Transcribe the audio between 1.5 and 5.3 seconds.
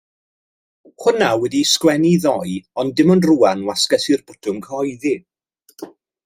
sgwennu ddoe ond dim ond rŵan wasgais i'r botwm cyhoeddi.